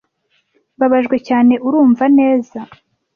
[0.75, 2.59] mbabajwe cyane urumva neza